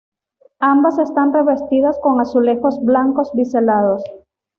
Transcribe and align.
Ambas 0.57 0.97
están 0.97 1.31
revestidas 1.31 1.99
con 2.01 2.19
azulejos 2.19 2.83
blancos 2.83 3.29
biselados. 3.35 4.01